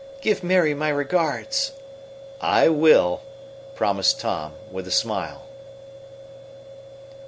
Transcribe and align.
Give 0.19 0.41
Mary 0.43 0.73
my 0.73 0.89
regards." 0.89 1.73
"I 2.41 2.69
will," 2.69 3.21
promised 3.75 4.19
Tom, 4.19 4.55
with 4.71 4.87
a 4.87 4.91
smile. 4.91 5.43